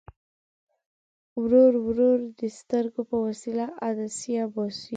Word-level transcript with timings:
ورو 1.41 1.63
ورو 1.87 2.11
د 2.39 2.41
سترګو 2.59 3.01
په 3.09 3.15
وسیله 3.27 3.65
عدسیه 3.87 4.43
باسي. 4.53 4.87